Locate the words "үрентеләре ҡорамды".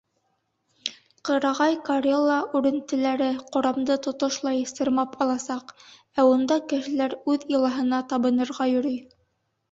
2.59-3.97